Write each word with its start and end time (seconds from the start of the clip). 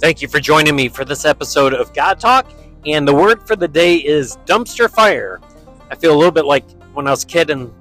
Thank 0.00 0.22
you 0.22 0.28
for 0.28 0.38
joining 0.38 0.76
me 0.76 0.88
for 0.88 1.04
this 1.04 1.24
episode 1.24 1.74
of 1.74 1.92
God 1.92 2.20
Talk. 2.20 2.46
And 2.86 3.06
the 3.06 3.12
word 3.12 3.44
for 3.48 3.56
the 3.56 3.66
day 3.66 3.96
is 3.96 4.36
dumpster 4.46 4.88
fire. 4.88 5.40
I 5.90 5.96
feel 5.96 6.14
a 6.14 6.16
little 6.16 6.30
bit 6.30 6.44
like 6.44 6.64
when 6.92 7.08
I 7.08 7.10
was 7.10 7.24
a 7.24 7.26
kid 7.26 7.50
and 7.50 7.72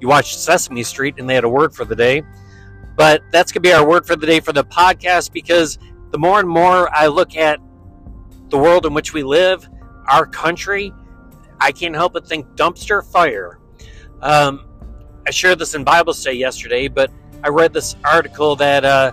you 0.00 0.06
watched 0.06 0.38
Sesame 0.38 0.84
Street 0.84 1.16
and 1.18 1.28
they 1.28 1.34
had 1.34 1.42
a 1.42 1.48
word 1.48 1.74
for 1.74 1.84
the 1.84 1.96
day. 1.96 2.22
But 2.96 3.22
that's 3.32 3.50
going 3.50 3.64
to 3.64 3.68
be 3.68 3.72
our 3.72 3.84
word 3.84 4.06
for 4.06 4.14
the 4.14 4.24
day 4.24 4.38
for 4.38 4.52
the 4.52 4.62
podcast 4.62 5.32
because 5.32 5.80
the 6.12 6.18
more 6.18 6.38
and 6.38 6.48
more 6.48 6.88
I 6.94 7.08
look 7.08 7.36
at 7.36 7.58
the 8.50 8.56
world 8.56 8.86
in 8.86 8.94
which 8.94 9.12
we 9.12 9.24
live, 9.24 9.68
our 10.06 10.26
country, 10.26 10.92
I 11.58 11.72
can't 11.72 11.96
help 11.96 12.12
but 12.12 12.24
think 12.24 12.46
dumpster 12.54 13.04
fire. 13.04 13.58
Um, 14.22 14.64
I 15.26 15.32
shared 15.32 15.58
this 15.58 15.74
in 15.74 15.82
Bible 15.82 16.14
study 16.14 16.36
yesterday, 16.36 16.86
but 16.86 17.10
I 17.42 17.48
read 17.48 17.72
this 17.72 17.96
article 18.04 18.54
that 18.56 18.84
uh, 18.84 19.12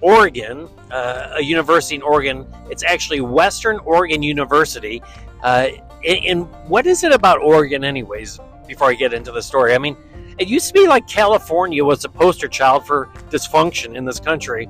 Oregon, 0.00 0.68
uh, 0.90 1.34
a 1.36 1.42
university 1.42 1.96
in 1.96 2.02
Oregon. 2.02 2.46
It's 2.70 2.84
actually 2.84 3.20
Western 3.20 3.78
Oregon 3.80 4.22
University. 4.22 5.02
Uh, 5.42 5.68
and 6.06 6.46
what 6.68 6.86
is 6.86 7.02
it 7.04 7.12
about 7.12 7.40
Oregon, 7.40 7.84
anyways? 7.84 8.38
Before 8.66 8.88
I 8.88 8.94
get 8.94 9.12
into 9.12 9.32
the 9.32 9.42
story, 9.42 9.74
I 9.74 9.78
mean, 9.78 9.96
it 10.38 10.48
used 10.48 10.68
to 10.68 10.74
be 10.74 10.86
like 10.86 11.06
California 11.06 11.84
was 11.84 12.04
a 12.04 12.08
poster 12.08 12.48
child 12.48 12.86
for 12.86 13.06
dysfunction 13.30 13.94
in 13.96 14.04
this 14.04 14.20
country, 14.20 14.68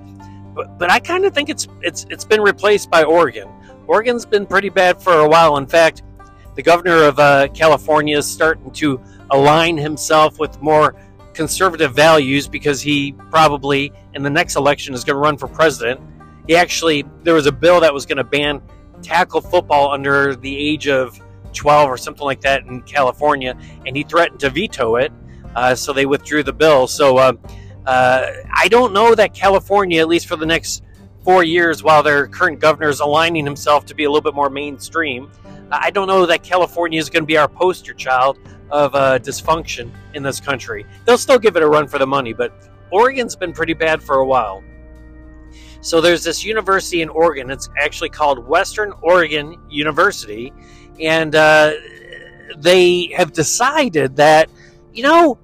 but 0.54 0.78
but 0.78 0.90
I 0.90 1.00
kind 1.00 1.24
of 1.24 1.34
think 1.34 1.48
it's 1.48 1.66
it's 1.82 2.06
it's 2.10 2.24
been 2.24 2.40
replaced 2.40 2.90
by 2.90 3.02
Oregon. 3.04 3.48
Oregon's 3.86 4.26
been 4.26 4.46
pretty 4.46 4.68
bad 4.68 5.02
for 5.02 5.20
a 5.20 5.28
while. 5.28 5.56
In 5.56 5.66
fact, 5.66 6.02
the 6.54 6.62
governor 6.62 7.04
of 7.04 7.18
uh, 7.18 7.48
California 7.48 8.16
is 8.16 8.26
starting 8.26 8.70
to 8.72 9.00
align 9.30 9.76
himself 9.76 10.38
with 10.38 10.60
more 10.62 10.94
conservative 11.36 11.94
values 11.94 12.48
because 12.48 12.80
he 12.80 13.12
probably 13.30 13.92
in 14.14 14.22
the 14.22 14.30
next 14.30 14.56
election 14.56 14.94
is 14.94 15.04
going 15.04 15.14
to 15.14 15.20
run 15.20 15.36
for 15.36 15.46
president. 15.46 16.00
He 16.48 16.56
actually 16.56 17.04
there 17.22 17.34
was 17.34 17.46
a 17.46 17.52
bill 17.52 17.80
that 17.80 17.94
was 17.94 18.06
going 18.06 18.16
to 18.16 18.24
ban 18.24 18.62
tackle 19.02 19.40
football 19.40 19.92
under 19.92 20.34
the 20.34 20.56
age 20.56 20.88
of 20.88 21.20
12 21.52 21.88
or 21.88 21.96
something 21.96 22.24
like 22.24 22.40
that 22.40 22.64
in 22.64 22.82
California, 22.82 23.56
and 23.86 23.96
he 23.96 24.02
threatened 24.02 24.40
to 24.40 24.50
veto 24.50 24.96
it. 24.96 25.12
Uh, 25.54 25.74
so 25.74 25.92
they 25.92 26.06
withdrew 26.06 26.42
the 26.42 26.52
bill. 26.52 26.86
So 26.86 27.16
uh, 27.16 27.32
uh, 27.86 28.32
I 28.52 28.68
don't 28.68 28.92
know 28.92 29.14
that 29.14 29.32
California, 29.32 30.00
at 30.00 30.08
least 30.08 30.26
for 30.26 30.36
the 30.36 30.44
next 30.44 30.82
four 31.24 31.44
years, 31.44 31.82
while 31.82 32.02
their 32.02 32.26
current 32.26 32.60
governor 32.60 32.88
is 32.88 33.00
aligning 33.00 33.44
himself 33.44 33.86
to 33.86 33.94
be 33.94 34.04
a 34.04 34.10
little 34.10 34.22
bit 34.22 34.34
more 34.34 34.50
mainstream, 34.50 35.30
I 35.70 35.90
don't 35.90 36.06
know 36.06 36.26
that 36.26 36.42
California 36.42 37.00
is 37.00 37.10
going 37.10 37.22
to 37.22 37.26
be 37.26 37.36
our 37.36 37.48
poster 37.48 37.94
child 37.94 38.38
of 38.70 38.94
uh, 38.94 39.18
dysfunction 39.18 39.90
in 40.14 40.22
this 40.22 40.40
country. 40.40 40.86
They'll 41.04 41.18
still 41.18 41.38
give 41.38 41.56
it 41.56 41.62
a 41.62 41.68
run 41.68 41.86
for 41.86 41.98
the 41.98 42.06
money, 42.06 42.32
but 42.32 42.52
Oregon's 42.90 43.36
been 43.36 43.52
pretty 43.52 43.74
bad 43.74 44.02
for 44.02 44.16
a 44.16 44.26
while. 44.26 44.62
So 45.80 46.00
there's 46.00 46.24
this 46.24 46.44
university 46.44 47.02
in 47.02 47.08
Oregon. 47.08 47.50
It's 47.50 47.68
actually 47.78 48.08
called 48.08 48.46
Western 48.46 48.92
Oregon 49.02 49.56
University, 49.70 50.52
and 51.00 51.34
uh, 51.34 51.74
they 52.56 53.12
have 53.16 53.32
decided 53.32 54.16
that 54.16 54.50
you 54.92 55.02
know 55.02 55.34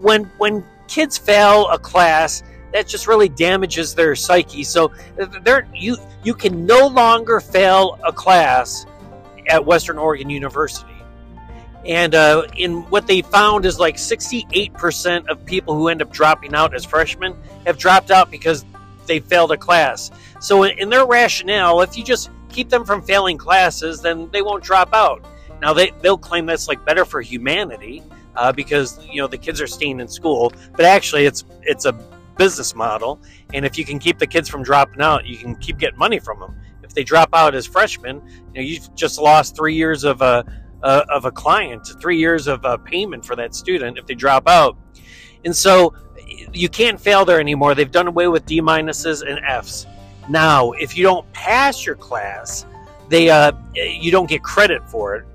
when 0.00 0.24
when 0.38 0.64
kids 0.86 1.18
fail 1.18 1.68
a 1.70 1.78
class, 1.78 2.42
that 2.72 2.86
just 2.86 3.06
really 3.08 3.28
damages 3.28 3.94
their 3.94 4.14
psyche. 4.14 4.62
So 4.62 4.92
they're 5.42 5.66
you 5.74 5.96
you 6.22 6.34
can 6.34 6.66
no 6.66 6.86
longer 6.86 7.40
fail 7.40 7.98
a 8.06 8.12
class 8.12 8.86
at 9.48 9.64
Western 9.64 9.98
Oregon 9.98 10.30
University. 10.30 10.86
And 11.84 12.14
uh, 12.14 12.46
in 12.56 12.82
what 12.90 13.06
they 13.06 13.22
found 13.22 13.64
is 13.64 13.78
like 13.78 13.96
68% 13.96 15.28
of 15.28 15.44
people 15.46 15.74
who 15.74 15.88
end 15.88 16.02
up 16.02 16.12
dropping 16.12 16.54
out 16.54 16.74
as 16.74 16.84
freshmen 16.84 17.36
have 17.64 17.78
dropped 17.78 18.10
out 18.10 18.30
because 18.30 18.64
they 19.06 19.18
failed 19.20 19.52
a 19.52 19.56
class. 19.56 20.10
So 20.40 20.64
in 20.64 20.90
their 20.90 21.06
rationale, 21.06 21.80
if 21.80 21.96
you 21.96 22.04
just 22.04 22.30
keep 22.48 22.68
them 22.68 22.84
from 22.84 23.02
failing 23.02 23.38
classes, 23.38 24.02
then 24.02 24.30
they 24.30 24.42
won't 24.42 24.62
drop 24.62 24.92
out. 24.92 25.24
Now 25.60 25.72
they 25.72 25.90
they'll 26.00 26.18
claim 26.18 26.46
that's 26.46 26.68
like 26.68 26.84
better 26.84 27.04
for 27.04 27.20
humanity 27.20 28.02
uh, 28.36 28.52
because 28.52 29.04
you 29.06 29.20
know 29.20 29.26
the 29.26 29.38
kids 29.38 29.60
are 29.60 29.66
staying 29.66 30.00
in 30.00 30.08
school, 30.08 30.52
but 30.72 30.84
actually 30.84 31.26
it's 31.26 31.44
it's 31.62 31.84
a 31.84 31.92
business 32.38 32.74
model, 32.74 33.20
and 33.52 33.66
if 33.66 33.76
you 33.76 33.84
can 33.84 33.98
keep 33.98 34.18
the 34.18 34.26
kids 34.26 34.48
from 34.48 34.62
dropping 34.62 35.02
out, 35.02 35.26
you 35.26 35.36
can 35.36 35.54
keep 35.56 35.78
getting 35.78 35.98
money 35.98 36.18
from 36.18 36.40
them. 36.40 36.58
If 36.82 36.94
they 36.94 37.04
drop 37.04 37.30
out 37.34 37.54
as 37.54 37.66
freshmen, 37.66 38.22
you 38.54 38.54
know, 38.54 38.60
you've 38.66 38.94
just 38.94 39.18
lost 39.18 39.54
three 39.54 39.74
years 39.74 40.04
of 40.04 40.22
a 40.22 40.24
uh, 40.24 40.42
of 40.82 41.24
a 41.24 41.30
client, 41.30 41.86
three 42.00 42.18
years 42.18 42.46
of 42.46 42.64
uh, 42.64 42.76
payment 42.78 43.24
for 43.24 43.36
that 43.36 43.54
student 43.54 43.98
if 43.98 44.06
they 44.06 44.14
drop 44.14 44.48
out. 44.48 44.76
And 45.44 45.54
so 45.54 45.94
you 46.52 46.68
can't 46.68 47.00
fail 47.00 47.24
there 47.24 47.40
anymore. 47.40 47.74
They've 47.74 47.90
done 47.90 48.06
away 48.06 48.28
with 48.28 48.46
D 48.46 48.60
minuses 48.60 49.22
and 49.26 49.40
Fs. 49.44 49.86
Now, 50.28 50.72
if 50.72 50.96
you 50.96 51.02
don't 51.02 51.30
pass 51.32 51.84
your 51.84 51.96
class, 51.96 52.66
they 53.08 53.30
uh, 53.30 53.52
you 53.74 54.10
don't 54.10 54.28
get 54.28 54.42
credit 54.42 54.88
for 54.88 55.16
it, 55.16 55.26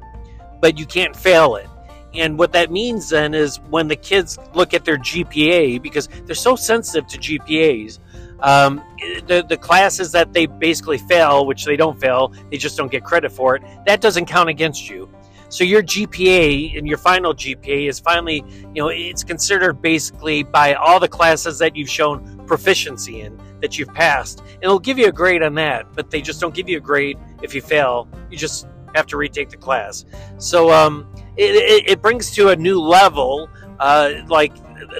but 0.62 0.80
you 0.80 0.86
can't 0.86 1.16
fail 1.16 1.56
it. 1.56 1.68
And 2.14 2.40
what 2.40 2.54
that 2.54 2.72
means 2.72 3.10
then 3.10 3.34
is 3.34 3.58
when 3.70 3.88
the 3.88 3.96
kids 3.96 4.40
look 4.54 4.74
at 4.74 4.86
their 4.86 4.98
GPA, 4.98 5.82
because 5.82 6.08
they're 6.26 6.36
so 6.36 6.56
sensitive 6.56 7.08
to 7.08 7.18
GPAs, 7.18 8.00
um, 8.40 8.82
the, 9.28 9.46
the 9.48 9.58
classes 9.58 10.12
that 10.14 10.32
they 10.32 10.46
basically 10.46 10.98
fail, 10.98 11.46
which 11.46 11.66
they 11.66 11.76
don't 11.76 12.00
fail, 12.00 12.34
they 12.52 12.58
just 12.58 12.78
don't 12.78 12.92
get 12.92 13.04
credit 13.04 13.32
for 13.32 13.56
it, 13.56 13.64
that 13.86 14.02
doesn't 14.02 14.26
count 14.26 14.50
against 14.50 14.90
you. 14.90 15.10
So 15.56 15.64
your 15.64 15.82
GPA 15.82 16.78
and 16.78 16.86
your 16.86 16.98
final 16.98 17.34
GPA 17.34 17.88
is 17.88 17.98
finally, 17.98 18.44
you 18.74 18.84
know, 18.84 18.90
it's 18.90 19.24
considered 19.24 19.82
basically 19.82 20.44
by 20.44 20.74
all 20.74 21.00
the 21.00 21.08
classes 21.08 21.60
that 21.60 21.78
you've 21.78 21.90
shown 21.90 22.46
proficiency 22.46 23.22
in 23.22 23.40
that 23.62 23.80
you've 23.80 23.94
passed. 23.94 24.42
And 24.42 24.64
it'll 24.64 24.80
give 24.80 24.98
you 24.98 25.08
a 25.08 25.14
grade 25.14 25.42
on 25.42 25.54
that, 25.56 25.94
but 25.94 26.12
they 26.12 26.22
just 26.22 26.42
don't 26.42 26.54
give 26.54 26.68
you 26.68 26.76
a 26.76 26.82
grade 26.82 27.18
if 27.42 27.56
you 27.56 27.62
fail. 27.62 28.10
You 28.30 28.38
just 28.38 28.68
have 28.96 29.06
to 29.08 29.16
retake 29.16 29.50
the 29.50 29.56
class. 29.56 30.04
So 30.40 30.72
um, 30.74 31.08
it, 31.38 31.56
it, 31.56 31.90
it, 31.90 32.02
brings 32.02 32.32
to 32.32 32.50
a 32.50 32.56
new 32.58 32.82
level, 32.82 33.50
uh, 33.80 34.12
like 34.28 34.54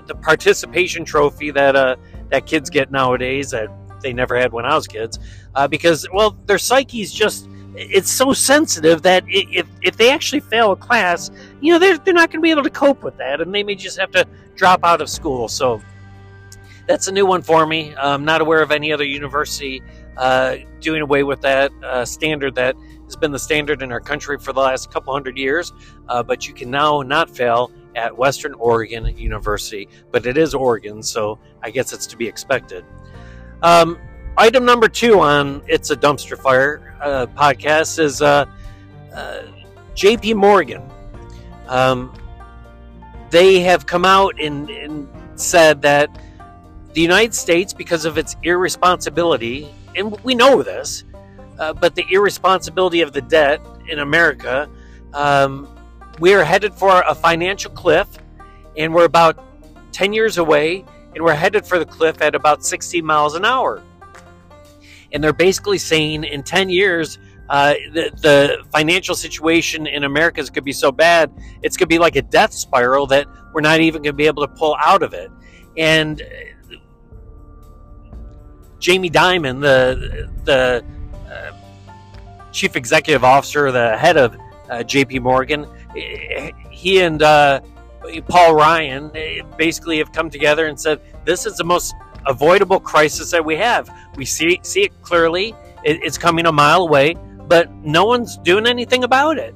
the 0.08 0.16
participation 0.16 1.04
trophy 1.04 1.52
that 1.52 1.76
uh, 1.76 1.98
that 2.32 2.46
kids 2.46 2.70
get 2.70 2.92
nowadays 2.92 3.52
that 3.52 3.68
they 4.02 4.14
never 4.14 4.38
had 4.38 4.54
when 4.54 4.64
I 4.64 4.74
was 4.74 4.88
kids, 4.88 5.20
uh, 5.54 5.68
because 5.68 6.08
well, 6.14 6.32
their 6.46 6.58
psyche's 6.58 7.12
just 7.12 7.50
it's 7.78 8.12
so 8.12 8.34
sensitive 8.34 9.02
that 9.04 9.24
if, 9.28 9.68
if 9.82 9.98
they 9.98 10.12
actually 10.12 10.40
fail 10.40 10.72
a 10.72 10.76
class, 10.76 11.32
you 11.62 11.74
know, 11.74 11.80
they're, 11.80 11.98
they're 11.98 12.14
not 12.14 12.32
going 12.32 12.40
to 12.40 12.44
be 12.44 12.52
able 12.52 12.64
to 12.64 12.70
cope 12.70 13.04
with 13.04 13.18
that 13.18 13.42
and 13.42 13.54
they 13.54 13.64
may 13.64 13.76
just 13.76 13.98
have 14.00 14.12
to 14.12 14.26
drop 14.56 14.84
out 14.84 15.02
of 15.02 15.10
school. 15.10 15.48
So 15.48 15.82
that's 16.88 17.08
a 17.08 17.12
new 17.12 17.26
one 17.26 17.42
for 17.42 17.66
me. 17.66 17.94
I'm 17.96 18.26
not 18.26 18.42
aware 18.42 18.62
of 18.62 18.72
any 18.72 18.94
other 18.94 19.04
university 19.04 19.82
uh, 20.18 20.58
doing 20.80 21.02
away 21.02 21.24
with 21.24 21.42
that 21.42 21.72
uh, 21.84 22.06
standard 22.06 22.56
that 22.56 22.76
has 23.06 23.16
been 23.16 23.32
the 23.32 23.40
standard 23.40 23.82
in 23.82 23.92
our 23.92 24.00
country 24.00 24.38
for 24.40 24.54
the 24.54 24.62
last 24.62 24.92
couple 24.92 25.14
hundred 25.14 25.38
years. 25.38 25.74
Uh, 26.08 26.24
but 26.24 26.48
you 26.48 26.54
can 26.54 26.70
now 26.72 27.02
not 27.02 27.30
fail 27.30 27.72
at 27.96 28.16
Western 28.16 28.54
Oregon 28.56 29.06
University, 29.18 29.88
but 30.12 30.26
it 30.26 30.38
is 30.38 30.54
Oregon, 30.54 31.02
so 31.02 31.40
I 31.62 31.72
guess 31.72 31.94
it's 31.94 32.08
to 32.08 32.18
be 32.18 32.28
expected. 32.28 32.84
Um, 33.62 33.98
item 34.38 34.66
number 34.66 34.88
two 34.88 35.20
on 35.20 35.62
It's 35.68 35.92
a 35.92 35.96
Dumpster 35.96 36.38
Fire 36.38 36.96
uh, 37.02 37.26
podcast 37.28 38.00
is 38.00 38.22
uh, 38.22 38.46
uh, 39.14 39.42
JP 39.96 40.36
Morgan. 40.36 40.84
Um, 41.68 42.14
they 43.30 43.62
have 43.62 43.86
come 43.86 44.06
out 44.06 44.40
and, 44.40 44.70
and, 44.70 45.08
said 45.38 45.82
that 45.82 46.10
the 46.94 47.02
United 47.02 47.34
States, 47.34 47.74
because 47.74 48.06
of 48.06 48.18
its 48.18 48.38
irresponsibility, 48.44 49.70
and 49.98 50.18
we 50.24 50.34
know 50.34 50.64
this, 50.64 51.04
uh, 51.60 51.74
but 51.74 51.94
the 51.94 52.06
irresponsibility 52.10 53.02
of 53.02 53.12
the 53.12 53.22
debt 53.22 53.60
in 53.90 54.00
America, 54.00 54.70
um, 55.14 55.68
we 56.20 56.34
are 56.34 56.46
headed 56.46 56.74
for 56.74 57.02
a 57.02 57.14
financial 57.14 57.70
cliff, 57.72 58.08
and 58.78 58.94
we're 58.94 59.04
about 59.04 59.44
10 59.92 60.14
years 60.14 60.38
away, 60.38 60.86
and 61.14 61.22
we're 61.22 61.34
headed 61.34 61.66
for 61.66 61.80
the 61.80 61.86
cliff 61.86 62.22
at 62.22 62.34
about 62.34 62.64
60 62.64 63.02
miles 63.02 63.36
an 63.36 63.44
hour 63.44 63.84
and 65.16 65.24
they're 65.24 65.34
basically 65.34 65.78
saying 65.78 66.26
in 66.26 66.44
10 66.44 66.70
years 66.70 67.20
uh, 67.50 67.74
the, 67.94 68.12
the 68.22 68.66
financial 68.72 69.16
situation 69.16 69.88
in 69.88 70.04
America 70.04 70.42
is 70.42 70.50
going 70.50 70.56
to 70.56 70.62
be 70.62 70.74
so 70.74 70.92
bad, 70.92 71.32
it's 71.62 71.78
going 71.78 71.86
to 71.86 71.94
be 71.94 72.00
like 72.00 72.18
a 72.18 72.22
death 72.22 72.54
spiral 72.54 73.08
that 73.08 73.26
we're 73.54 73.62
not 73.62 73.80
even 73.80 74.02
going 74.02 74.12
to 74.12 74.18
be 74.18 74.28
able 74.28 74.46
to 74.46 74.54
pull 74.54 74.76
out 74.84 75.02
of 75.02 75.14
it. 75.14 75.32
And 75.78 76.22
uh, 76.22 76.76
Jamie 78.80 79.10
Dimon, 79.10 79.62
the 79.62 80.30
the 80.44 80.84
uh, 81.32 81.52
chief 82.52 82.76
executive 82.76 83.24
officer, 83.24 83.72
the 83.72 83.98
head 83.98 84.18
of 84.18 84.36
uh, 84.70 84.84
J.P. 84.84 85.20
Morgan, 85.20 85.66
he 86.70 87.02
and 87.02 87.24
uh, 87.24 87.62
Paul 88.28 88.56
Ryan 88.56 89.12
basically 89.58 89.98
have 90.00 90.12
come 90.12 90.30
together 90.30 90.68
and 90.68 90.80
said 90.80 91.00
this 91.24 91.46
is 91.46 91.56
the 91.56 91.64
most 91.64 91.96
avoidable 92.28 92.80
crisis 92.80 93.32
that 93.32 93.44
we 93.44 93.56
have. 93.56 93.90
We 94.16 94.26
see 94.26 94.60
see 94.64 94.84
it 94.84 95.02
clearly. 95.02 95.56
It, 95.84 96.04
it's 96.04 96.18
coming 96.18 96.46
a 96.46 96.52
mile 96.52 96.82
away, 96.82 97.16
but 97.48 97.72
no 97.76 98.06
one's 98.06 98.38
doing 98.38 98.66
anything 98.68 99.04
about 99.04 99.38
it. 99.38 99.54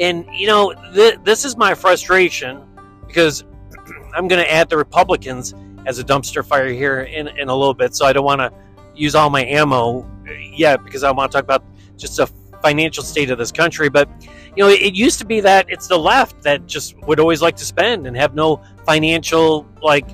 And 0.00 0.26
you 0.32 0.46
know, 0.46 0.74
th- 0.94 1.18
this 1.24 1.44
is 1.44 1.56
my 1.56 1.74
frustration 1.74 2.62
because 3.06 3.44
I'm 4.14 4.28
going 4.28 4.42
to 4.42 4.50
add 4.52 4.68
the 4.68 4.76
Republicans 4.76 5.54
as 5.86 5.98
a 5.98 6.04
dumpster 6.04 6.44
fire 6.44 6.68
here 6.68 7.02
in, 7.02 7.28
in 7.28 7.48
a 7.48 7.54
little 7.54 7.74
bit, 7.74 7.94
so 7.94 8.06
I 8.06 8.12
don't 8.12 8.24
want 8.24 8.40
to 8.40 8.52
use 8.94 9.14
all 9.14 9.30
my 9.30 9.44
ammo 9.44 10.02
uh, 10.02 10.32
yet 10.32 10.82
because 10.84 11.02
I 11.02 11.10
want 11.10 11.30
to 11.30 11.36
talk 11.36 11.44
about 11.44 11.64
just 11.96 12.16
the 12.16 12.26
financial 12.62 13.04
state 13.04 13.30
of 13.30 13.38
this 13.38 13.52
country. 13.52 13.88
But 13.88 14.08
you 14.56 14.62
know, 14.62 14.68
it 14.68 14.94
used 14.94 15.18
to 15.18 15.26
be 15.26 15.40
that 15.40 15.66
it's 15.68 15.88
the 15.88 15.98
left 15.98 16.42
that 16.42 16.66
just 16.66 16.96
would 17.06 17.20
always 17.20 17.42
like 17.42 17.56
to 17.56 17.64
spend 17.64 18.06
and 18.06 18.16
have 18.16 18.34
no 18.34 18.62
financial 18.86 19.66
like 19.82 20.08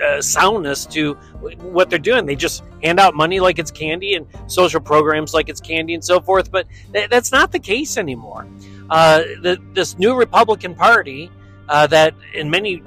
uh, 0.00 0.20
soundness 0.20 0.86
to 0.86 1.14
what 1.60 1.90
they're 1.90 1.98
doing. 1.98 2.26
They 2.26 2.36
just 2.36 2.62
hand 2.82 3.00
out 3.00 3.14
money 3.14 3.40
like 3.40 3.58
it's 3.58 3.70
candy 3.70 4.14
and 4.14 4.26
social 4.46 4.80
programs 4.80 5.34
like 5.34 5.48
it's 5.48 5.60
candy 5.60 5.94
and 5.94 6.04
so 6.04 6.20
forth. 6.20 6.50
But 6.50 6.66
th- 6.92 7.10
that's 7.10 7.32
not 7.32 7.52
the 7.52 7.58
case 7.58 7.96
anymore. 7.96 8.46
Uh, 8.90 9.22
the, 9.42 9.58
this 9.72 9.98
new 9.98 10.14
Republican 10.14 10.74
Party 10.74 11.30
uh, 11.68 11.86
that, 11.88 12.14
in 12.34 12.48
many 12.50 12.82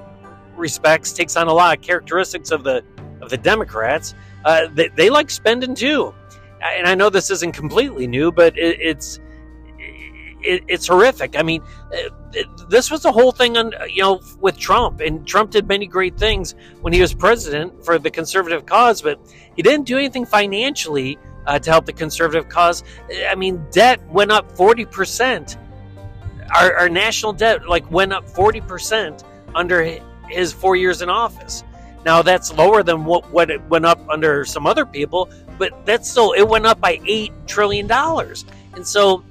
respects, 0.56 1.12
takes 1.12 1.36
on 1.36 1.48
a 1.48 1.54
lot 1.54 1.78
of 1.78 1.84
characteristics 1.84 2.52
of 2.52 2.64
the 2.64 2.84
of 3.22 3.30
the 3.30 3.38
Democrats. 3.38 4.14
Uh, 4.46 4.68
they, 4.74 4.88
they, 4.90 5.10
like 5.10 5.30
spending 5.30 5.76
too, 5.76 6.14
and 6.64 6.88
I 6.88 6.96
know 6.96 7.10
this 7.10 7.30
isn't 7.30 7.52
completely 7.52 8.08
new, 8.08 8.32
but 8.32 8.58
it, 8.58 8.80
it's 8.80 9.20
it, 10.42 10.64
it's 10.68 10.88
horrific. 10.88 11.38
I 11.38 11.44
mean, 11.44 11.64
this 12.70 12.92
was 12.92 13.02
the 13.04 13.12
whole 13.12 13.32
thing 13.32 13.58
on 13.58 13.74
you 13.90 14.02
know 14.02 14.22
with 14.40 14.58
Trump, 14.58 15.00
and 15.02 15.26
Trump 15.28 15.52
did 15.52 15.68
many 15.68 15.88
great 15.88 16.18
things 16.18 16.56
when 16.82 16.94
he 16.94 17.02
was 17.02 17.14
president 17.14 17.84
for 17.84 18.00
the 18.00 18.12
conservative 18.12 18.66
cause, 18.66 19.02
but 19.02 19.20
he 19.56 19.62
didn't 19.62 19.86
do 19.86 19.98
anything 19.98 20.26
financially 20.26 21.18
uh, 21.48 21.60
to 21.60 21.72
help 21.72 21.86
the 21.86 21.94
conservative 21.94 22.48
cause. 22.50 22.84
I 23.28 23.36
mean, 23.36 23.66
debt 23.72 24.06
went 24.10 24.32
up 24.32 24.56
forty 24.56 24.86
percent. 24.86 25.58
Our, 26.56 26.74
our 26.76 26.90
national 26.90 27.34
debt 27.34 27.68
like 27.68 27.90
went 27.92 28.14
up 28.14 28.28
forty 28.30 28.62
percent 28.62 29.24
under 29.56 30.00
his 30.30 30.54
four 30.54 30.76
years 30.76 31.02
in 31.02 31.10
office. 31.10 31.64
Now 32.06 32.22
that's 32.22 32.54
lower 32.54 32.82
than 32.84 33.04
what, 33.04 33.30
what 33.32 33.50
it 33.50 33.62
went 33.66 33.86
up 33.86 34.00
under 34.10 34.46
some 34.46 34.66
other 34.66 34.86
people, 34.86 35.30
but 35.58 35.86
that's 35.86 36.10
still 36.10 36.32
it 36.32 36.48
went 36.48 36.66
up 36.66 36.80
by 36.80 37.02
eight 37.06 37.34
trillion 37.46 37.88
dollars. 37.88 38.46
And 38.74 38.88
so 38.88 39.24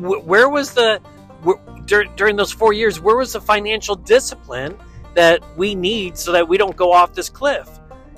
where 0.00 0.48
was 0.48 0.72
the 0.74 1.00
during 2.16 2.36
those 2.36 2.52
four 2.52 2.72
years? 2.72 3.00
Where 3.00 3.16
was 3.16 3.32
the 3.32 3.40
financial 3.40 3.94
discipline 3.94 4.76
that 5.14 5.40
we 5.56 5.74
need 5.74 6.18
so 6.18 6.32
that 6.32 6.48
we 6.48 6.58
don't 6.58 6.76
go 6.76 6.92
off 6.92 7.14
this 7.14 7.28
cliff? 7.28 7.68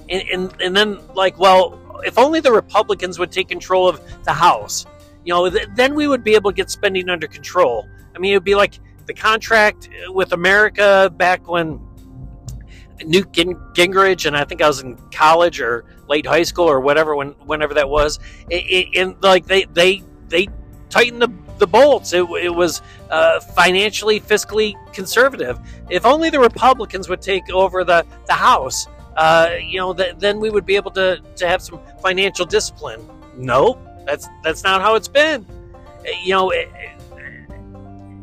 And, 0.08 0.28
and, 0.28 0.60
and 0.60 0.76
then 0.76 0.98
like, 1.14 1.38
well, 1.38 2.00
if 2.04 2.18
only 2.18 2.40
the 2.40 2.52
Republicans 2.52 3.18
would 3.18 3.30
take 3.30 3.48
control 3.48 3.88
of 3.88 4.00
the 4.24 4.32
House, 4.32 4.86
you 5.24 5.32
know, 5.32 5.48
th- 5.48 5.68
then 5.74 5.94
we 5.94 6.08
would 6.08 6.24
be 6.24 6.34
able 6.34 6.50
to 6.50 6.54
get 6.54 6.70
spending 6.70 7.08
under 7.08 7.26
control. 7.26 7.86
I 8.14 8.18
mean, 8.18 8.32
it'd 8.32 8.44
be 8.44 8.54
like 8.54 8.80
the 9.06 9.14
contract 9.14 9.88
with 10.08 10.32
America 10.32 11.12
back 11.14 11.48
when 11.48 11.80
Newt 13.04 13.32
Gingrich 13.32 14.26
and 14.26 14.36
I 14.36 14.44
think 14.44 14.62
I 14.62 14.68
was 14.68 14.80
in 14.80 14.96
college 15.10 15.60
or 15.60 15.84
late 16.08 16.26
high 16.26 16.42
school 16.42 16.68
or 16.68 16.80
whatever 16.80 17.14
when 17.14 17.30
whenever 17.46 17.74
that 17.74 17.88
was. 17.88 18.18
And 18.50 19.16
like 19.22 19.46
they 19.46 19.64
they 19.64 20.02
they 20.28 20.48
tightened 20.90 21.22
the 21.22 21.28
the 21.60 21.66
bolts. 21.66 22.12
It, 22.12 22.24
it 22.42 22.52
was 22.52 22.82
uh, 23.10 23.38
financially, 23.38 24.20
fiscally 24.20 24.74
conservative. 24.92 25.60
If 25.88 26.04
only 26.04 26.30
the 26.30 26.40
Republicans 26.40 27.08
would 27.08 27.22
take 27.22 27.48
over 27.50 27.84
the, 27.84 28.04
the 28.26 28.32
House, 28.32 28.88
uh, 29.16 29.50
you 29.62 29.78
know, 29.78 29.94
th- 29.94 30.16
then 30.18 30.40
we 30.40 30.50
would 30.50 30.66
be 30.66 30.74
able 30.74 30.90
to, 30.92 31.20
to 31.36 31.46
have 31.46 31.62
some 31.62 31.80
financial 32.02 32.44
discipline. 32.44 33.00
No, 33.36 33.78
that's 34.06 34.28
that's 34.42 34.64
not 34.64 34.80
how 34.80 34.94
it's 34.96 35.08
been. 35.08 35.46
You 36.24 36.30
know, 36.30 36.50
it, 36.50 36.68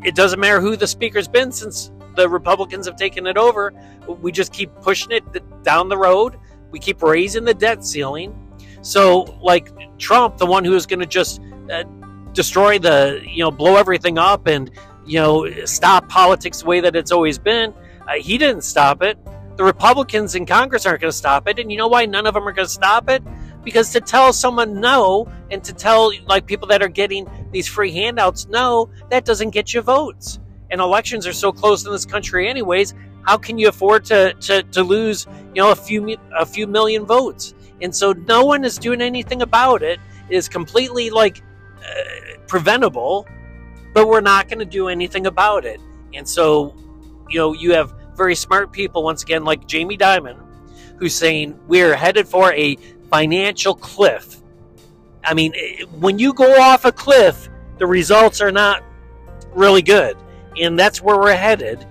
it 0.04 0.14
doesn't 0.14 0.38
matter 0.38 0.60
who 0.60 0.76
the 0.76 0.86
speaker's 0.86 1.28
been 1.28 1.52
since 1.52 1.90
the 2.16 2.28
Republicans 2.28 2.86
have 2.86 2.96
taken 2.96 3.26
it 3.26 3.38
over. 3.38 3.72
We 4.06 4.32
just 4.32 4.52
keep 4.52 4.74
pushing 4.82 5.12
it 5.12 5.24
down 5.62 5.88
the 5.88 5.96
road. 5.96 6.36
We 6.70 6.78
keep 6.78 7.02
raising 7.02 7.44
the 7.44 7.54
debt 7.54 7.84
ceiling. 7.84 8.34
So, 8.82 9.22
like 9.40 9.70
Trump, 9.98 10.36
the 10.36 10.46
one 10.46 10.64
who 10.64 10.74
is 10.74 10.86
going 10.86 11.00
to 11.00 11.06
just 11.06 11.40
uh, 11.70 11.84
destroy 12.32 12.78
the, 12.78 13.22
you 13.26 13.42
know, 13.42 13.50
blow 13.50 13.76
everything 13.76 14.18
up 14.18 14.46
and, 14.46 14.70
you 15.06 15.18
know, 15.18 15.50
stop 15.64 16.08
politics 16.08 16.60
the 16.60 16.66
way 16.66 16.80
that 16.80 16.94
it's 16.94 17.12
always 17.12 17.38
been. 17.38 17.74
Uh, 18.06 18.14
he 18.14 18.38
didn't 18.38 18.62
stop 18.62 19.02
it. 19.02 19.18
The 19.56 19.64
Republicans 19.64 20.34
in 20.34 20.46
Congress 20.46 20.86
aren't 20.86 21.00
going 21.00 21.10
to 21.10 21.16
stop 21.16 21.48
it. 21.48 21.58
And 21.58 21.70
you 21.70 21.78
know 21.78 21.88
why 21.88 22.06
none 22.06 22.26
of 22.26 22.34
them 22.34 22.46
are 22.46 22.52
going 22.52 22.66
to 22.66 22.72
stop 22.72 23.10
it? 23.10 23.22
Because 23.64 23.90
to 23.92 24.00
tell 24.00 24.32
someone 24.32 24.80
no 24.80 25.30
and 25.50 25.62
to 25.64 25.72
tell 25.72 26.12
like 26.26 26.46
people 26.46 26.68
that 26.68 26.82
are 26.82 26.88
getting 26.88 27.28
these 27.50 27.66
free 27.66 27.92
handouts 27.92 28.46
no, 28.46 28.90
that 29.10 29.24
doesn't 29.24 29.50
get 29.50 29.74
you 29.74 29.82
votes. 29.82 30.38
And 30.70 30.80
elections 30.80 31.26
are 31.26 31.32
so 31.32 31.50
close 31.50 31.84
in 31.84 31.92
this 31.92 32.06
country 32.06 32.48
anyways. 32.48 32.94
How 33.22 33.36
can 33.36 33.58
you 33.58 33.68
afford 33.68 34.04
to, 34.06 34.32
to, 34.34 34.62
to 34.62 34.82
lose, 34.82 35.26
you 35.54 35.62
know, 35.62 35.72
a 35.72 35.76
few 35.76 36.16
a 36.38 36.46
few 36.46 36.66
million 36.66 37.04
votes? 37.04 37.54
And 37.80 37.94
so 37.94 38.12
no 38.12 38.44
one 38.44 38.64
is 38.64 38.78
doing 38.78 39.00
anything 39.00 39.42
about 39.42 39.82
it. 39.82 39.98
It 40.30 40.36
is 40.36 40.48
completely 40.48 41.10
like 41.10 41.42
preventable, 42.46 43.26
but 43.94 44.08
we're 44.08 44.20
not 44.20 44.48
going 44.48 44.58
to 44.58 44.64
do 44.64 44.88
anything 44.88 45.26
about 45.26 45.64
it. 45.64 45.80
And 46.14 46.28
so, 46.28 46.74
you 47.28 47.38
know, 47.38 47.52
you 47.52 47.72
have 47.72 47.94
very 48.16 48.34
smart 48.34 48.72
people, 48.72 49.02
once 49.02 49.22
again, 49.22 49.44
like 49.44 49.66
Jamie 49.66 49.96
Dimon, 49.96 50.38
who's 50.98 51.14
saying 51.14 51.58
we're 51.68 51.94
headed 51.94 52.26
for 52.26 52.52
a 52.52 52.76
financial 53.10 53.74
cliff. 53.74 54.36
I 55.24 55.34
mean, 55.34 55.52
eh, 55.56 55.84
when 55.98 56.18
you 56.18 56.32
go 56.34 56.60
off 56.60 56.84
a 56.84 56.92
cliff, 56.92 57.48
the 57.78 57.86
results 57.86 58.40
are 58.40 58.50
not 58.52 58.82
really 59.54 59.82
good. 59.82 60.16
And 60.56 60.78
that's 60.78 61.00
where 61.00 61.18
we're 61.18 61.36
headed. 61.36 61.86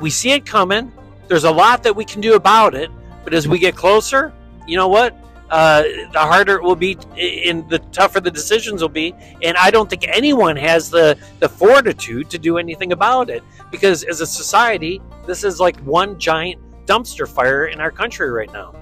We 0.00 0.10
see 0.10 0.32
it 0.32 0.44
coming. 0.44 0.92
There's 1.28 1.44
a 1.44 1.50
lot 1.50 1.82
that 1.84 1.96
we 1.96 2.04
can 2.04 2.20
do 2.20 2.34
about 2.34 2.74
it. 2.74 2.90
But 3.22 3.32
as 3.32 3.48
we 3.48 3.58
get 3.58 3.74
closer, 3.74 4.34
you 4.66 4.76
know 4.76 4.88
what? 4.88 5.16
Uh, 5.54 5.84
the 6.10 6.18
harder 6.18 6.56
it 6.56 6.64
will 6.64 6.74
be 6.74 6.98
and 7.16 7.70
the 7.70 7.78
tougher 7.92 8.18
the 8.18 8.28
decisions 8.28 8.82
will 8.82 8.88
be. 8.88 9.14
And 9.40 9.56
I 9.56 9.70
don't 9.70 9.88
think 9.88 10.04
anyone 10.08 10.56
has 10.56 10.90
the, 10.90 11.16
the 11.38 11.48
fortitude 11.48 12.28
to 12.30 12.38
do 12.38 12.58
anything 12.58 12.90
about 12.90 13.30
it 13.30 13.44
because 13.70 14.02
as 14.02 14.20
a 14.20 14.26
society, 14.26 15.00
this 15.28 15.44
is 15.44 15.60
like 15.60 15.78
one 15.82 16.18
giant 16.18 16.60
dumpster 16.86 17.28
fire 17.28 17.66
in 17.66 17.80
our 17.80 17.92
country 17.92 18.30
right 18.30 18.52
now. 18.52 18.74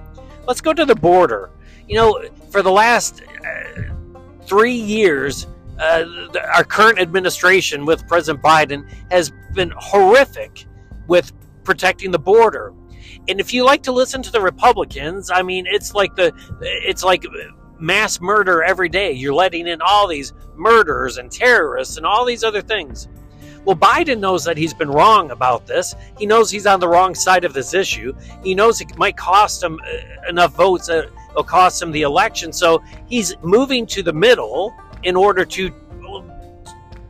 Let's 0.47 0.61
go 0.61 0.73
to 0.73 0.83
the 0.83 0.95
border. 0.95 1.51
You 1.87 1.97
know, 1.97 2.23
for 2.49 2.63
the 2.63 2.71
last 2.71 3.21
uh, 3.21 3.83
three 4.47 4.73
years, 4.73 5.45
uh, 5.77 6.05
our 6.55 6.63
current 6.63 6.97
administration 6.97 7.85
with 7.85 8.07
President 8.07 8.43
Biden 8.43 8.89
has 9.11 9.31
been 9.53 9.71
horrific 9.77 10.65
with 11.05 11.33
protecting 11.63 12.09
the 12.09 12.17
border. 12.17 12.73
And 13.27 13.39
if 13.39 13.53
you 13.53 13.65
like 13.65 13.83
to 13.83 13.91
listen 13.91 14.21
to 14.23 14.31
the 14.31 14.41
Republicans, 14.41 15.31
I 15.31 15.41
mean, 15.41 15.65
it's 15.67 15.93
like 15.93 16.15
the 16.15 16.33
it's 16.61 17.03
like 17.03 17.25
mass 17.79 18.21
murder 18.21 18.63
every 18.63 18.89
day. 18.89 19.11
You're 19.11 19.33
letting 19.33 19.67
in 19.67 19.81
all 19.81 20.07
these 20.07 20.33
murderers 20.55 21.17
and 21.17 21.31
terrorists 21.31 21.97
and 21.97 22.05
all 22.05 22.25
these 22.25 22.43
other 22.43 22.61
things. 22.61 23.07
Well, 23.65 23.77
Biden 23.77 24.19
knows 24.19 24.43
that 24.43 24.57
he's 24.57 24.73
been 24.73 24.89
wrong 24.89 25.31
about 25.31 25.65
this. 25.65 25.95
He 26.17 26.25
knows 26.25 26.51
he's 26.51 26.65
on 26.65 26.81
the 26.81 26.87
wrong 26.87 27.15
side 27.15 27.45
of 27.45 27.53
this 27.53 27.73
issue. 27.73 28.13
He 28.43 28.55
knows 28.55 28.81
it 28.81 28.97
might 28.97 29.15
cost 29.15 29.63
him 29.63 29.79
uh, 29.85 30.29
enough 30.29 30.53
votes, 30.53 30.89
uh, 30.89 31.07
it'll 31.29 31.43
cost 31.43 31.81
him 31.81 31.91
the 31.91 32.01
election. 32.01 32.51
So 32.51 32.83
he's 33.07 33.35
moving 33.41 33.85
to 33.87 34.03
the 34.03 34.13
middle 34.13 34.73
in 35.03 35.15
order 35.15 35.45
to 35.45 35.71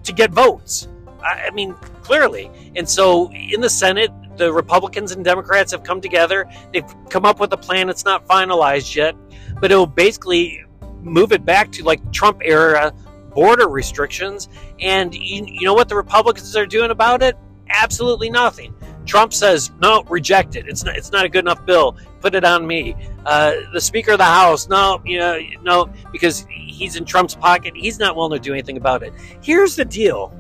to 0.04 0.12
get 0.12 0.32
votes. 0.32 0.88
I 1.24 1.50
mean, 1.51 1.74
clearly. 2.01 2.51
And 2.75 2.88
so 2.88 3.32
in 3.32 3.62
the 3.62 3.70
Senate, 3.70 4.12
the 4.38 4.52
Republicans 4.52 5.12
and 5.12 5.24
Democrats 5.24 5.72
have 5.72 5.84
come 5.84 6.02
together. 6.02 6.50
They've 6.72 6.86
come 7.10 7.25
up 7.25 7.40
with 7.40 7.54
a 7.54 7.58
plan. 7.58 7.90
It's 7.90 8.06
not 8.06 8.28
finalized 8.28 8.96
yet, 8.96 9.16
but 9.60 9.72
it 9.72 9.75
will 9.75 9.88
basically 9.88 10.63
move 11.02 11.32
it 11.32 11.46
back 11.46 11.72
to 11.74 11.84
like 11.84 12.12
Trump 12.12 12.42
era 12.44 12.94
border 13.34 13.68
restrictions. 13.68 14.50
And 14.80 15.13
you, 15.13 15.46
you 15.46 15.66
know 15.66 15.74
what 15.74 15.90
the 15.90 15.96
Republicans 15.96 16.56
are 16.56 16.66
doing 16.66 16.92
about 16.92 17.22
it? 17.24 17.38
Absolutely 17.70 18.30
nothing. 18.30 18.74
Trump 19.06 19.34
says 19.34 19.72
no, 19.82 20.04
reject 20.04 20.56
it. 20.56 20.68
It's 20.68 20.84
not. 20.84 20.96
It's 20.96 21.12
not 21.12 21.25
a 21.25 21.30
good 21.30 21.44
enough 21.44 21.66
bill. 21.66 21.98
Put 22.22 22.36
it 22.36 22.46
on 22.46 22.66
me. 22.66 22.96
Uh, 23.25 23.56
the 23.74 23.82
Speaker 23.82 24.13
of 24.13 24.18
the 24.18 24.24
House, 24.24 24.70
no, 24.70 25.02
you 25.06 25.20
know, 25.20 25.40
no, 25.62 25.90
because 26.12 26.46
he's 26.50 26.96
in 26.96 27.04
Trump's 27.04 27.36
pocket. 27.36 27.74
He's 27.75 28.00
not 28.00 28.16
willing 28.16 28.40
to 28.40 28.44
do 28.44 28.54
anything 28.54 28.78
about 28.78 29.04
it. 29.04 29.13
Here's 29.42 29.75
the 29.75 29.84
deal 29.84 30.34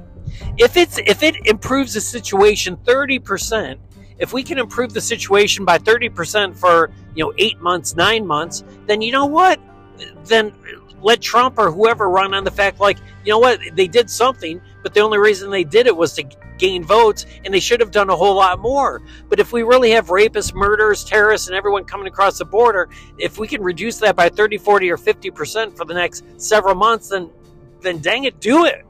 if 0.57 0.77
it's 0.77 0.99
if 0.99 1.23
it 1.23 1.35
improves 1.45 1.93
the 1.93 2.01
situation 2.01 2.77
30%, 2.77 3.77
if 4.19 4.33
we 4.33 4.43
can 4.43 4.57
improve 4.57 4.93
the 4.93 5.01
situation 5.01 5.65
by 5.65 5.77
30% 5.77 6.55
for, 6.55 6.91
you 7.15 7.23
know, 7.23 7.33
8 7.37 7.59
months, 7.61 7.95
9 7.95 8.25
months, 8.25 8.63
then 8.85 9.01
you 9.01 9.11
know 9.11 9.25
what? 9.25 9.59
Then 10.25 10.53
let 11.01 11.21
Trump 11.21 11.57
or 11.57 11.71
whoever 11.71 12.09
run 12.09 12.33
on 12.33 12.43
the 12.43 12.51
fact 12.51 12.79
like, 12.79 12.97
you 13.25 13.31
know 13.31 13.39
what, 13.39 13.59
they 13.73 13.87
did 13.87 14.09
something, 14.09 14.61
but 14.81 14.93
the 14.93 15.01
only 15.01 15.17
reason 15.17 15.49
they 15.49 15.63
did 15.63 15.87
it 15.87 15.95
was 15.95 16.13
to 16.13 16.23
gain 16.57 16.83
votes 16.83 17.25
and 17.43 17.53
they 17.53 17.59
should 17.59 17.79
have 17.81 17.91
done 17.91 18.09
a 18.09 18.15
whole 18.15 18.35
lot 18.35 18.59
more. 18.59 19.01
But 19.27 19.39
if 19.39 19.51
we 19.51 19.63
really 19.63 19.91
have 19.91 20.07
rapists, 20.07 20.53
murderers, 20.53 21.03
terrorists 21.03 21.47
and 21.47 21.57
everyone 21.57 21.83
coming 21.83 22.07
across 22.07 22.37
the 22.37 22.45
border, 22.45 22.87
if 23.17 23.37
we 23.37 23.47
can 23.47 23.61
reduce 23.61 23.97
that 23.97 24.15
by 24.15 24.29
30, 24.29 24.57
40 24.57 24.91
or 24.91 24.97
50% 24.97 25.75
for 25.75 25.85
the 25.85 25.93
next 25.93 26.23
several 26.37 26.75
months, 26.75 27.09
then 27.09 27.29
then 27.81 27.99
dang 27.99 28.23
it, 28.23 28.39
do 28.39 28.63
it 28.63 28.85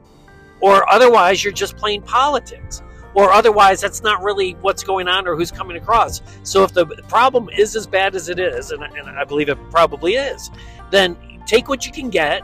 or 0.64 0.90
otherwise 0.90 1.44
you're 1.44 1.52
just 1.52 1.76
playing 1.76 2.00
politics 2.00 2.82
or 3.14 3.30
otherwise 3.32 3.82
that's 3.82 4.02
not 4.02 4.22
really 4.22 4.52
what's 4.62 4.82
going 4.82 5.06
on 5.06 5.28
or 5.28 5.36
who's 5.36 5.50
coming 5.50 5.76
across 5.76 6.22
so 6.42 6.64
if 6.64 6.72
the 6.72 6.86
problem 7.06 7.50
is 7.50 7.76
as 7.76 7.86
bad 7.86 8.14
as 8.14 8.30
it 8.30 8.38
is 8.38 8.70
and, 8.70 8.82
and 8.82 9.08
i 9.10 9.24
believe 9.24 9.50
it 9.50 9.58
probably 9.70 10.14
is 10.14 10.50
then 10.90 11.16
take 11.46 11.68
what 11.68 11.84
you 11.84 11.92
can 11.92 12.08
get 12.08 12.42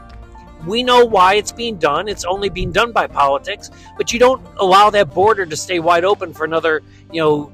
we 0.65 0.83
know 0.83 1.03
why 1.03 1.35
it's 1.35 1.51
being 1.51 1.77
done. 1.77 2.07
It's 2.07 2.23
only 2.23 2.49
being 2.49 2.71
done 2.71 2.91
by 2.91 3.07
politics, 3.07 3.71
but 3.97 4.13
you 4.13 4.19
don't 4.19 4.45
allow 4.57 4.91
that 4.91 5.11
border 5.11 5.43
to 5.43 5.55
stay 5.55 5.79
wide 5.79 6.05
open 6.05 6.33
for 6.33 6.45
another, 6.45 6.83
you 7.11 7.19
know, 7.19 7.51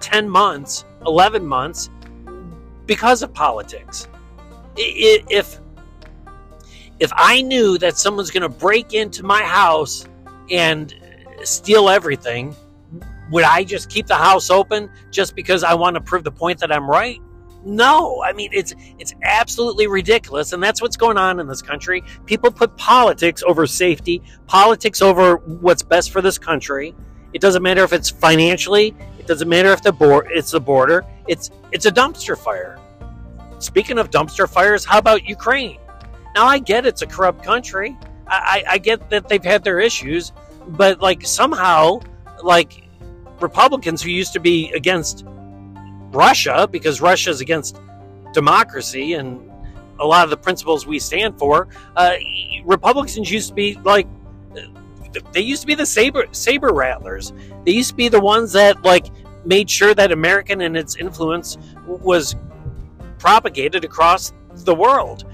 10 0.00 0.28
months, 0.28 0.84
11 1.06 1.46
months 1.46 1.88
because 2.84 3.22
of 3.22 3.32
politics. 3.32 4.06
If 4.76 5.60
if 7.02 7.10
I 7.16 7.42
knew 7.42 7.78
that 7.78 7.98
someone's 7.98 8.30
going 8.30 8.44
to 8.44 8.48
break 8.48 8.94
into 8.94 9.24
my 9.24 9.42
house 9.42 10.06
and 10.52 10.94
steal 11.42 11.88
everything, 11.88 12.54
would 13.32 13.42
I 13.42 13.64
just 13.64 13.90
keep 13.90 14.06
the 14.06 14.14
house 14.14 14.50
open 14.50 14.88
just 15.10 15.34
because 15.34 15.64
I 15.64 15.74
want 15.74 15.96
to 15.96 16.00
prove 16.00 16.22
the 16.22 16.30
point 16.30 16.60
that 16.60 16.70
I'm 16.70 16.88
right? 16.88 17.20
No, 17.64 18.22
I 18.22 18.32
mean 18.32 18.50
it's 18.52 18.72
it's 19.00 19.14
absolutely 19.24 19.88
ridiculous, 19.88 20.52
and 20.52 20.62
that's 20.62 20.80
what's 20.80 20.96
going 20.96 21.18
on 21.18 21.40
in 21.40 21.48
this 21.48 21.60
country. 21.60 22.04
People 22.26 22.52
put 22.52 22.76
politics 22.76 23.42
over 23.44 23.66
safety, 23.66 24.22
politics 24.46 25.02
over 25.02 25.36
what's 25.36 25.82
best 25.82 26.12
for 26.12 26.22
this 26.22 26.38
country. 26.38 26.94
It 27.32 27.40
doesn't 27.40 27.62
matter 27.64 27.82
if 27.82 27.92
it's 27.92 28.10
financially. 28.10 28.94
It 29.18 29.26
doesn't 29.26 29.48
matter 29.48 29.72
if 29.72 29.82
the 29.82 29.92
board 29.92 30.28
it's 30.30 30.52
the 30.52 30.60
border. 30.60 31.04
It's 31.26 31.50
it's 31.72 31.86
a 31.86 31.90
dumpster 31.90 32.38
fire. 32.38 32.78
Speaking 33.58 33.98
of 33.98 34.10
dumpster 34.10 34.48
fires, 34.48 34.84
how 34.84 34.98
about 34.98 35.24
Ukraine? 35.28 35.78
Now 36.34 36.46
I 36.46 36.58
get 36.58 36.86
it's 36.86 37.02
a 37.02 37.06
corrupt 37.06 37.42
country. 37.42 37.96
I, 38.26 38.64
I, 38.66 38.78
get 38.78 39.10
that 39.10 39.28
they've 39.28 39.44
had 39.44 39.62
their 39.62 39.78
issues, 39.78 40.32
but 40.68 41.00
like 41.00 41.26
somehow, 41.26 42.00
like 42.42 42.84
Republicans 43.40 44.00
who 44.00 44.10
used 44.10 44.32
to 44.32 44.40
be 44.40 44.72
against 44.72 45.24
Russia 46.12 46.66
because 46.70 47.00
Russia 47.00 47.30
is 47.30 47.40
against 47.42 47.78
democracy 48.32 49.14
and 49.14 49.50
a 50.00 50.06
lot 50.06 50.24
of 50.24 50.30
the 50.30 50.36
principles 50.36 50.86
we 50.86 50.98
stand 50.98 51.38
for. 51.38 51.68
Uh, 51.96 52.14
Republicans 52.64 53.30
used 53.30 53.48
to 53.48 53.54
be 53.54 53.78
like 53.84 54.06
they 55.32 55.40
used 55.40 55.60
to 55.60 55.66
be 55.66 55.74
the 55.74 55.86
saber 55.86 56.26
saber 56.32 56.72
rattlers. 56.72 57.32
They 57.64 57.72
used 57.72 57.90
to 57.90 57.96
be 57.96 58.08
the 58.08 58.20
ones 58.20 58.52
that 58.52 58.82
like 58.82 59.06
made 59.44 59.68
sure 59.68 59.94
that 59.94 60.12
American 60.12 60.62
and 60.62 60.76
its 60.76 60.96
influence 60.96 61.58
was 61.86 62.36
propagated 63.18 63.84
across 63.84 64.32
the 64.54 64.74
world. 64.74 65.24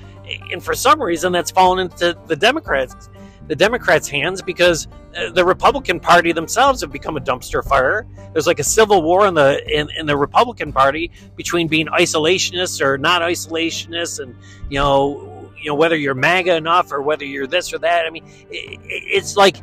And 0.50 0.62
for 0.62 0.74
some 0.74 1.00
reason, 1.02 1.32
that's 1.32 1.50
fallen 1.50 1.78
into 1.78 2.16
the 2.26 2.36
Democrats 2.36 3.08
the 3.48 3.56
Democrats' 3.56 4.06
hands 4.06 4.42
because 4.42 4.86
uh, 5.16 5.30
the 5.30 5.44
Republican 5.44 5.98
Party 5.98 6.32
themselves 6.32 6.82
have 6.82 6.92
become 6.92 7.16
a 7.16 7.20
dumpster 7.20 7.66
fire. 7.66 8.06
There's 8.32 8.46
like 8.46 8.58
a 8.58 8.64
civil 8.64 9.02
war 9.02 9.26
in 9.26 9.34
the 9.34 9.62
in, 9.66 9.88
in 9.98 10.06
the 10.06 10.16
Republican 10.16 10.70
Party 10.70 11.10
between 11.34 11.66
being 11.66 11.86
isolationists 11.86 12.80
or 12.80 12.98
not 12.98 13.22
isolationists, 13.22 14.20
and 14.20 14.36
you 14.68 14.78
know 14.78 15.50
you 15.58 15.70
know 15.70 15.74
whether 15.74 15.96
you're 15.96 16.14
MAGA 16.14 16.56
enough 16.56 16.92
or 16.92 17.00
whether 17.00 17.24
you're 17.24 17.46
this 17.46 17.72
or 17.72 17.78
that. 17.78 18.06
I 18.06 18.10
mean, 18.10 18.24
it, 18.50 18.78
it's 18.84 19.36
like 19.36 19.56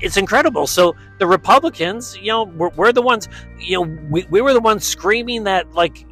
it's 0.00 0.16
incredible. 0.16 0.66
So 0.66 0.96
the 1.18 1.26
Republicans, 1.26 2.16
you 2.16 2.28
know, 2.28 2.44
we're, 2.44 2.70
we're 2.70 2.92
the 2.92 3.02
ones, 3.02 3.28
you 3.58 3.76
know, 3.76 3.82
we, 4.10 4.24
we 4.24 4.40
were 4.40 4.52
the 4.52 4.60
ones 4.60 4.86
screaming 4.86 5.44
that 5.44 5.72
like 5.72 6.04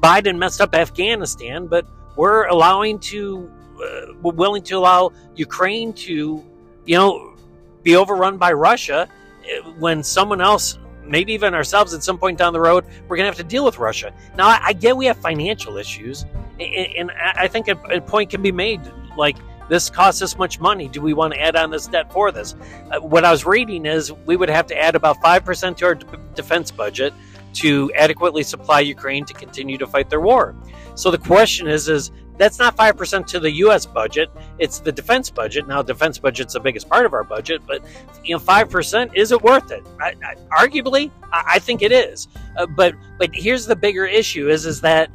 Biden 0.00 0.38
messed 0.38 0.60
up 0.60 0.74
Afghanistan, 0.74 1.66
but 1.66 1.86
we're 2.16 2.46
allowing 2.46 2.98
to 2.98 3.50
uh, 3.82 4.12
willing 4.22 4.62
to 4.62 4.74
allow 4.74 5.12
Ukraine 5.34 5.92
to, 5.92 6.42
you 6.86 6.96
know, 6.96 7.34
be 7.82 7.96
overrun 7.96 8.38
by 8.38 8.52
Russia 8.52 9.06
uh, 9.06 9.70
when 9.78 10.02
someone 10.02 10.40
else, 10.40 10.78
maybe 11.04 11.32
even 11.32 11.54
ourselves 11.54 11.94
at 11.94 12.02
some 12.02 12.18
point 12.18 12.38
down 12.38 12.52
the 12.52 12.60
road, 12.60 12.84
we're 13.06 13.16
going 13.16 13.24
to 13.24 13.30
have 13.30 13.36
to 13.36 13.44
deal 13.44 13.64
with 13.64 13.78
Russia. 13.78 14.12
Now, 14.36 14.48
I, 14.48 14.60
I 14.64 14.72
get 14.72 14.96
we 14.96 15.06
have 15.06 15.18
financial 15.18 15.76
issues, 15.76 16.24
and, 16.58 16.88
and 16.98 17.10
I 17.12 17.48
think 17.48 17.68
a, 17.68 17.78
a, 17.90 18.00
point 18.00 18.30
can 18.30 18.42
be 18.42 18.52
made 18.52 18.80
like, 19.16 19.36
this 19.68 19.90
costs 19.90 20.22
us 20.22 20.38
much 20.38 20.60
money. 20.60 20.88
Do 20.88 21.00
we 21.00 21.12
want 21.12 21.34
to 21.34 21.40
add 21.40 21.56
on 21.56 21.70
this 21.70 21.86
debt 21.86 22.12
for 22.12 22.30
this? 22.32 22.54
Uh, 22.90 23.00
what 23.00 23.24
I 23.24 23.30
was 23.30 23.44
reading 23.44 23.84
is 23.84 24.12
we 24.12 24.36
would 24.36 24.48
have 24.48 24.66
to 24.68 24.78
add 24.78 24.94
about 24.94 25.20
5% 25.20 25.76
to 25.78 25.84
our 25.84 25.94
d- 25.96 26.06
defense 26.34 26.70
budget 26.70 27.12
to 27.56 27.90
adequately 27.94 28.42
supply 28.42 28.80
Ukraine 28.80 29.24
to 29.24 29.34
continue 29.34 29.78
to 29.78 29.86
fight 29.86 30.10
their 30.10 30.20
war. 30.20 30.54
So 30.94 31.10
the 31.10 31.18
question 31.18 31.68
is, 31.68 31.88
is 31.88 32.10
that's 32.38 32.58
not 32.58 32.76
5% 32.76 33.26
to 33.28 33.40
the 33.40 33.50
US 33.52 33.86
budget, 33.86 34.30
it's 34.58 34.80
the 34.80 34.92
defense 34.92 35.30
budget. 35.30 35.66
Now, 35.66 35.82
defense 35.82 36.18
budget's 36.18 36.52
the 36.52 36.60
biggest 36.60 36.88
part 36.88 37.06
of 37.06 37.14
our 37.14 37.24
budget, 37.24 37.62
but 37.66 37.82
you 38.24 38.34
know, 38.34 38.40
5% 38.40 39.10
is 39.14 39.32
it 39.32 39.40
worth 39.42 39.70
it? 39.70 39.86
I, 40.00 40.14
I, 40.22 40.34
arguably, 40.66 41.10
I, 41.32 41.44
I, 41.54 41.58
think 41.58 41.82
it 41.82 41.92
is. 41.92 42.28
Uh, 42.56 42.66
but 42.66 42.94
but 43.18 43.30
here's 43.32 43.66
the 43.66 43.76
bigger 43.76 44.04
issue 44.04 44.48
is 44.48 44.66
is 44.66 44.80
that 44.82 45.10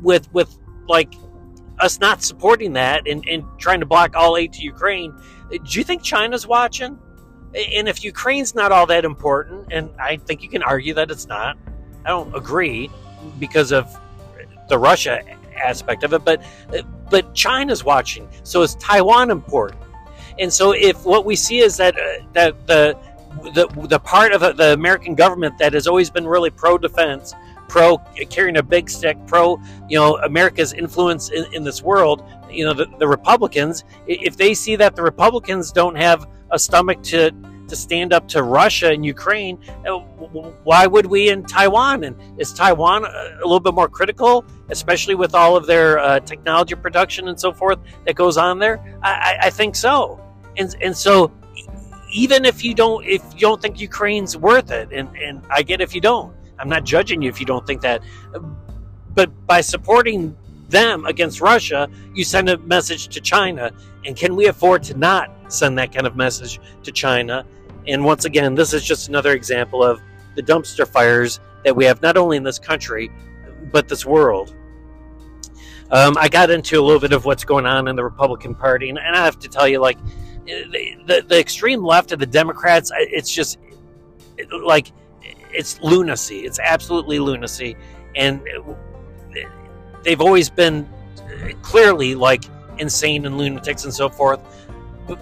with 0.00 0.32
with 0.32 0.56
like 0.88 1.12
us 1.80 1.98
not 1.98 2.22
supporting 2.22 2.72
that 2.74 3.08
and, 3.08 3.26
and 3.26 3.44
trying 3.58 3.80
to 3.80 3.86
block 3.86 4.14
all 4.14 4.36
aid 4.36 4.52
to 4.52 4.62
Ukraine, 4.62 5.12
do 5.50 5.78
you 5.78 5.84
think 5.84 6.02
China's 6.02 6.46
watching? 6.46 6.98
And 7.54 7.88
if 7.88 8.04
Ukraine's 8.04 8.54
not 8.54 8.70
all 8.70 8.86
that 8.86 9.04
important, 9.04 9.72
and 9.72 9.90
I 9.98 10.18
think 10.18 10.42
you 10.42 10.48
can 10.48 10.62
argue 10.62 10.94
that 10.94 11.10
it's 11.10 11.26
not, 11.26 11.58
I 12.04 12.08
don't 12.08 12.34
agree 12.34 12.90
because 13.38 13.72
of 13.72 13.88
the 14.68 14.78
Russia 14.78 15.20
aspect 15.62 16.04
of 16.04 16.12
it, 16.14 16.24
but 16.24 16.42
but 17.10 17.34
China's 17.34 17.84
watching. 17.84 18.28
So 18.42 18.62
is 18.62 18.74
Taiwan 18.76 19.30
important? 19.30 19.80
And 20.38 20.52
so 20.52 20.72
if 20.72 21.04
what 21.04 21.24
we 21.24 21.36
see 21.36 21.58
is 21.58 21.76
that 21.76 21.98
uh, 21.98 22.24
that 22.32 22.66
the 22.66 22.96
the 23.54 23.68
the 23.88 23.98
part 23.98 24.32
of 24.32 24.56
the 24.56 24.72
American 24.72 25.14
government 25.14 25.58
that 25.58 25.72
has 25.72 25.86
always 25.86 26.10
been 26.10 26.26
really 26.26 26.50
pro 26.50 26.78
defense, 26.78 27.34
pro 27.68 27.98
carrying 28.30 28.56
a 28.56 28.62
big 28.62 28.88
stick, 28.88 29.18
pro 29.26 29.60
you 29.88 29.98
know 29.98 30.16
America's 30.18 30.72
influence 30.72 31.30
in, 31.30 31.44
in 31.52 31.64
this 31.64 31.82
world, 31.82 32.24
you 32.50 32.64
know 32.64 32.72
the, 32.72 32.86
the 32.98 33.06
Republicans, 33.06 33.84
if 34.06 34.36
they 34.36 34.54
see 34.54 34.76
that 34.76 34.96
the 34.96 35.02
Republicans 35.02 35.72
don't 35.72 35.96
have 35.96 36.26
a 36.52 36.58
stomach 36.58 37.02
to 37.02 37.30
to 37.70 37.76
stand 37.76 38.12
up 38.12 38.28
to 38.28 38.42
Russia 38.42 38.90
and 38.90 39.04
Ukraine, 39.04 39.58
uh, 39.86 39.98
why 40.64 40.86
would 40.86 41.06
we 41.06 41.30
in 41.30 41.44
Taiwan? 41.44 42.04
And 42.04 42.16
is 42.38 42.52
Taiwan 42.52 43.04
a 43.04 43.40
little 43.42 43.60
bit 43.60 43.74
more 43.74 43.88
critical, 43.88 44.44
especially 44.68 45.14
with 45.14 45.34
all 45.34 45.56
of 45.56 45.66
their 45.66 45.98
uh, 45.98 46.20
technology 46.20 46.74
production 46.74 47.28
and 47.28 47.40
so 47.40 47.52
forth 47.52 47.78
that 48.04 48.14
goes 48.14 48.36
on 48.36 48.58
there? 48.58 48.76
I, 49.02 49.38
I 49.42 49.50
think 49.50 49.74
so. 49.74 50.20
And 50.56 50.74
and 50.82 50.96
so 50.96 51.32
even 52.12 52.44
if 52.44 52.64
you 52.64 52.74
don't 52.74 53.04
if 53.06 53.22
you 53.34 53.40
don't 53.40 53.62
think 53.62 53.80
Ukraine's 53.80 54.36
worth 54.36 54.70
it, 54.70 54.92
and, 54.92 55.08
and 55.16 55.42
I 55.50 55.62
get 55.62 55.80
if 55.80 55.94
you 55.94 56.00
don't. 56.00 56.34
I'm 56.58 56.68
not 56.68 56.84
judging 56.84 57.22
you 57.22 57.30
if 57.30 57.40
you 57.40 57.46
don't 57.46 57.66
think 57.66 57.80
that. 57.82 58.02
But 59.14 59.46
by 59.46 59.62
supporting 59.62 60.36
them 60.68 61.04
against 61.06 61.40
Russia, 61.40 61.88
you 62.14 62.24
send 62.24 62.48
a 62.48 62.58
message 62.58 63.08
to 63.08 63.20
China. 63.20 63.72
And 64.04 64.16
can 64.16 64.36
we 64.36 64.46
afford 64.46 64.82
to 64.84 64.96
not 64.96 65.30
send 65.48 65.78
that 65.78 65.92
kind 65.92 66.06
of 66.06 66.16
message 66.16 66.60
to 66.84 66.92
China? 66.92 67.44
And 67.86 68.04
once 68.04 68.24
again, 68.24 68.54
this 68.54 68.72
is 68.72 68.84
just 68.84 69.08
another 69.08 69.32
example 69.32 69.82
of 69.82 70.00
the 70.36 70.42
dumpster 70.42 70.86
fires 70.86 71.40
that 71.64 71.74
we 71.74 71.84
have 71.84 72.02
not 72.02 72.16
only 72.16 72.36
in 72.36 72.42
this 72.42 72.58
country, 72.58 73.10
but 73.72 73.88
this 73.88 74.04
world. 74.06 74.54
Um, 75.90 76.16
I 76.18 76.28
got 76.28 76.50
into 76.50 76.80
a 76.80 76.82
little 76.82 77.00
bit 77.00 77.12
of 77.12 77.24
what's 77.24 77.44
going 77.44 77.66
on 77.66 77.88
in 77.88 77.96
the 77.96 78.04
Republican 78.04 78.54
Party, 78.54 78.90
and, 78.90 78.98
and 78.98 79.16
I 79.16 79.24
have 79.24 79.38
to 79.40 79.48
tell 79.48 79.66
you, 79.66 79.80
like, 79.80 79.98
the, 80.46 80.96
the, 81.06 81.24
the 81.26 81.38
extreme 81.38 81.84
left 81.84 82.12
of 82.12 82.18
the 82.18 82.26
Democrats, 82.26 82.92
it's 82.94 83.32
just 83.32 83.58
like 84.62 84.92
it's 85.52 85.80
lunacy. 85.80 86.40
It's 86.40 86.58
absolutely 86.58 87.18
lunacy, 87.18 87.76
and 88.16 88.40
they've 90.02 90.20
always 90.20 90.50
been 90.50 90.88
clearly 91.62 92.14
like 92.14 92.44
insane 92.78 93.26
and 93.26 93.36
lunatics 93.36 93.84
and 93.84 93.92
so 93.92 94.08
forth 94.08 94.40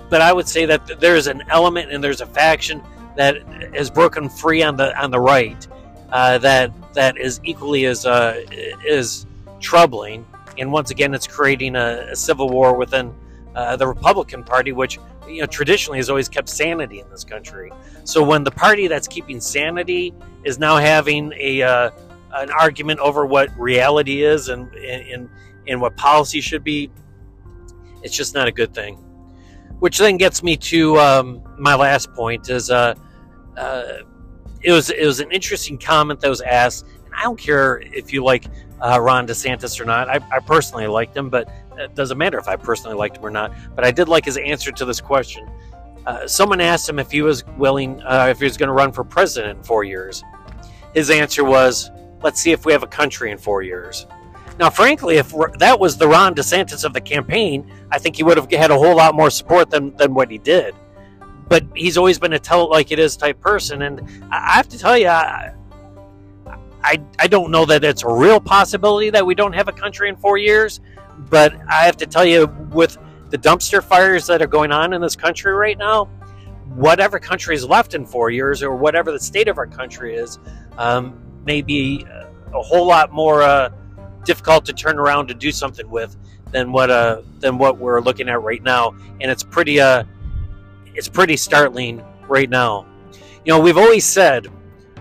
but 0.08 0.20
I 0.20 0.32
would 0.32 0.48
say 0.48 0.66
that 0.66 1.00
there's 1.00 1.26
an 1.26 1.42
element 1.48 1.90
and 1.92 2.02
there's 2.02 2.20
a 2.20 2.26
faction 2.26 2.82
that 3.16 3.42
has 3.74 3.90
broken 3.90 4.28
free 4.28 4.62
on 4.62 4.76
the 4.76 4.96
on 5.00 5.10
the 5.10 5.20
right 5.20 5.66
uh, 6.12 6.38
that 6.38 6.72
that 6.94 7.18
is 7.18 7.40
equally 7.44 7.84
as 7.84 8.06
uh, 8.06 8.44
is 8.84 9.26
troubling. 9.60 10.26
And 10.56 10.72
once 10.72 10.90
again, 10.90 11.14
it's 11.14 11.26
creating 11.26 11.76
a, 11.76 12.08
a 12.10 12.16
civil 12.16 12.48
war 12.48 12.76
within 12.76 13.14
uh, 13.54 13.76
the 13.76 13.86
Republican 13.86 14.44
Party, 14.44 14.72
which 14.72 14.98
you 15.28 15.40
know 15.40 15.46
traditionally 15.46 15.98
has 15.98 16.10
always 16.10 16.28
kept 16.28 16.48
sanity 16.48 17.00
in 17.00 17.08
this 17.10 17.24
country. 17.24 17.72
So 18.04 18.22
when 18.22 18.44
the 18.44 18.50
party 18.50 18.86
that's 18.88 19.08
keeping 19.08 19.40
sanity 19.40 20.14
is 20.44 20.58
now 20.58 20.76
having 20.76 21.32
a 21.36 21.62
uh, 21.62 21.90
an 22.34 22.50
argument 22.50 23.00
over 23.00 23.26
what 23.26 23.50
reality 23.58 24.22
is 24.22 24.48
and 24.48 24.72
and 24.74 25.28
and 25.66 25.80
what 25.80 25.96
policy 25.96 26.40
should 26.40 26.64
be, 26.64 26.90
it's 28.02 28.16
just 28.16 28.34
not 28.34 28.48
a 28.48 28.52
good 28.52 28.74
thing 28.74 28.98
which 29.80 29.98
then 29.98 30.16
gets 30.16 30.42
me 30.42 30.56
to 30.56 30.98
um, 30.98 31.42
my 31.58 31.74
last 31.74 32.12
point 32.12 32.48
is 32.50 32.70
uh, 32.70 32.94
uh, 33.56 33.98
it 34.62 34.72
was 34.72 34.90
it 34.90 35.06
was 35.06 35.20
an 35.20 35.30
interesting 35.30 35.78
comment 35.78 36.20
that 36.20 36.28
was 36.28 36.40
asked 36.40 36.86
and 37.04 37.14
i 37.16 37.22
don't 37.22 37.38
care 37.38 37.78
if 37.78 38.12
you 38.12 38.24
like 38.24 38.46
uh, 38.80 38.98
ron 39.00 39.26
desantis 39.26 39.80
or 39.80 39.84
not 39.84 40.08
I, 40.08 40.20
I, 40.32 40.40
personally 40.40 40.86
liked 40.86 41.16
him 41.16 41.30
but 41.30 41.48
it 41.76 41.94
doesn't 41.94 42.18
matter 42.18 42.38
if 42.38 42.48
i 42.48 42.56
personally 42.56 42.96
liked 42.96 43.18
him 43.18 43.24
or 43.24 43.30
not 43.30 43.52
but 43.74 43.84
i 43.84 43.90
did 43.90 44.08
like 44.08 44.24
his 44.24 44.36
answer 44.36 44.72
to 44.72 44.84
this 44.84 45.00
question. 45.00 45.48
Uh, 46.08 46.26
someone 46.26 46.58
asked 46.58 46.88
him 46.88 46.98
if 46.98 47.10
he 47.10 47.20
was 47.20 47.44
willing 47.58 48.00
uh, 48.02 48.28
if 48.30 48.38
he 48.38 48.44
was 48.44 48.56
going 48.56 48.68
to 48.68 48.72
run 48.72 48.90
for 48.90 49.04
president 49.04 49.58
in 49.58 49.62
four 49.62 49.84
years. 49.84 50.24
His 50.94 51.10
answer 51.10 51.44
was 51.44 51.90
let's 52.22 52.40
see 52.40 52.50
if 52.50 52.64
we 52.64 52.72
have 52.72 52.82
a 52.82 52.86
country 52.86 53.30
in 53.30 53.36
four 53.36 53.60
years 53.60 54.06
Now, 54.58 54.70
frankly, 54.70 55.16
if 55.16 55.32
that 55.58 55.78
was 55.78 55.96
the 55.96 56.08
Ron 56.08 56.34
DeSantis 56.34 56.84
of 56.84 56.92
the 56.92 57.00
campaign, 57.00 57.70
I 57.92 57.98
think 57.98 58.16
he 58.16 58.24
would 58.24 58.36
have 58.36 58.50
had 58.50 58.72
a 58.72 58.76
whole 58.76 58.96
lot 58.96 59.14
more 59.14 59.30
support 59.30 59.70
than, 59.70 59.96
than 59.96 60.14
what 60.14 60.30
he 60.30 60.38
did. 60.38 60.74
But 61.48 61.64
he's 61.74 61.96
always 61.96 62.18
been 62.18 62.32
a 62.32 62.38
tell 62.40 62.64
it 62.64 62.70
like 62.70 62.90
it 62.90 62.98
is 62.98 63.16
type 63.16 63.40
person. 63.40 63.82
And 63.82 64.02
I 64.32 64.56
have 64.56 64.68
to 64.68 64.78
tell 64.78 64.98
you, 64.98 65.08
I, 65.08 65.54
I, 66.82 67.00
I 67.20 67.28
don't 67.28 67.52
know 67.52 67.64
that 67.66 67.84
it's 67.84 68.02
a 68.02 68.08
real 68.08 68.40
possibility 68.40 69.10
that 69.10 69.24
we 69.24 69.34
don't 69.34 69.52
have 69.52 69.68
a 69.68 69.72
country 69.72 70.08
in 70.08 70.16
four 70.16 70.38
years. 70.38 70.80
But 71.30 71.54
I 71.68 71.84
have 71.84 71.96
to 71.98 72.06
tell 72.06 72.24
you, 72.24 72.46
with 72.72 72.98
the 73.30 73.38
dumpster 73.38 73.82
fires 73.82 74.26
that 74.26 74.42
are 74.42 74.46
going 74.46 74.72
on 74.72 74.92
in 74.92 75.00
this 75.00 75.16
country 75.16 75.52
right 75.52 75.78
now, 75.78 76.06
whatever 76.74 77.18
country 77.18 77.54
is 77.54 77.64
left 77.64 77.94
in 77.94 78.04
four 78.04 78.30
years 78.30 78.62
or 78.62 78.74
whatever 78.74 79.12
the 79.12 79.20
state 79.20 79.48
of 79.48 79.56
our 79.58 79.66
country 79.66 80.16
is, 80.16 80.38
um, 80.76 81.16
may 81.44 81.62
be 81.62 82.04
a 82.52 82.60
whole 82.60 82.86
lot 82.86 83.12
more. 83.12 83.42
Uh, 83.42 83.70
difficult 84.28 84.66
to 84.66 84.74
turn 84.74 84.98
around 84.98 85.26
to 85.26 85.32
do 85.32 85.50
something 85.50 85.88
with 85.88 86.14
than 86.52 86.70
what 86.70 86.90
uh 86.90 87.22
than 87.40 87.56
what 87.56 87.78
we're 87.78 88.00
looking 88.00 88.28
at 88.28 88.42
right 88.42 88.62
now, 88.62 88.94
and 89.22 89.30
it's 89.30 89.42
pretty 89.42 89.80
uh 89.80 90.04
it's 90.94 91.08
pretty 91.08 91.36
startling 91.36 92.04
right 92.28 92.50
now. 92.50 92.86
You 93.46 93.54
know, 93.54 93.60
we've 93.60 93.78
always 93.78 94.04
said, 94.04 94.46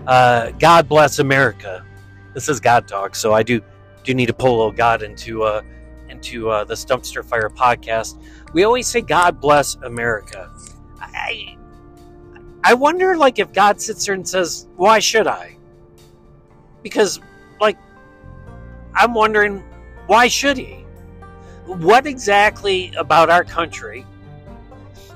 uh, 0.06 0.50
"God 0.52 0.88
bless 0.88 1.18
America." 1.18 1.84
This 2.32 2.48
is 2.48 2.58
God 2.58 2.88
talk, 2.88 3.14
so 3.14 3.34
I 3.34 3.42
do 3.42 3.60
do 4.02 4.14
need 4.14 4.26
to 4.26 4.32
pull 4.32 4.54
a 4.54 4.56
little 4.56 4.72
God 4.72 5.02
into 5.02 5.42
uh 5.42 5.60
into 6.08 6.48
uh, 6.48 6.64
this 6.64 6.86
dumpster 6.86 7.22
fire 7.22 7.50
podcast. 7.50 8.18
We 8.54 8.64
always 8.64 8.86
say, 8.86 9.02
"God 9.02 9.42
bless 9.42 9.76
America." 9.82 10.50
I 11.00 11.54
I 12.64 12.72
wonder, 12.72 13.14
like, 13.14 13.38
if 13.38 13.52
God 13.52 13.78
sits 13.78 14.06
there 14.06 14.14
and 14.14 14.26
says, 14.26 14.68
"Why 14.76 15.00
should 15.00 15.26
I?" 15.26 15.56
Because, 16.82 17.20
like, 17.60 17.76
I'm 18.98 19.14
wondering 19.14 19.62
why 20.06 20.28
should 20.28 20.56
he? 20.56 20.84
What 21.66 22.06
exactly 22.06 22.92
about 22.96 23.30
our 23.30 23.44
country 23.44 24.04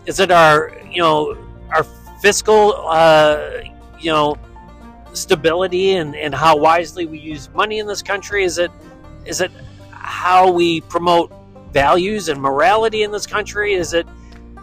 is 0.07 0.21
it 0.21 0.31
our 0.31 0.73
you 0.91 1.01
know 1.01 1.37
our 1.71 1.85
fiscal 2.21 2.75
uh, 2.89 3.61
you 3.99 4.11
know 4.11 4.37
stability 5.12 5.95
and, 5.97 6.17
and 6.17 6.35
how 6.35 6.57
wisely 6.57 7.07
we 7.07 7.19
use 7.19 7.49
money 7.51 7.79
in 7.79 7.87
this 7.87 8.03
country? 8.03 8.45
Is 8.45 8.59
it 8.59 8.71
is 9.25 9.41
it 9.41 9.51
how 9.91 10.51
we 10.51 10.81
promote 10.83 11.33
values 11.73 12.29
and 12.29 12.41
morality 12.41 13.03
in 13.03 13.11
this 13.11 13.27
country? 13.27 13.75
Is 13.75 13.95
it 13.95 14.07